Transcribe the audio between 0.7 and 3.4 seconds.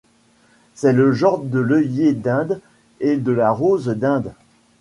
C'est le genre de l'œillet d'Inde et de